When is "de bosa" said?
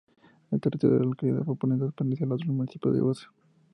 2.91-3.31